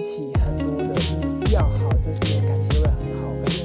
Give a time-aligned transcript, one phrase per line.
[0.00, 0.94] 起很多的，
[1.50, 3.64] 要好就是感情会很好，可是